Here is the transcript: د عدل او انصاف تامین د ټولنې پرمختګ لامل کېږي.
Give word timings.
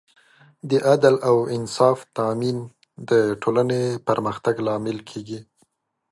د 0.69 0.71
عدل 0.91 1.15
او 1.29 1.35
انصاف 1.57 1.97
تامین 2.17 2.57
د 3.09 3.11
ټولنې 3.41 3.81
پرمختګ 4.07 4.55
لامل 4.67 4.97
کېږي. 5.09 5.39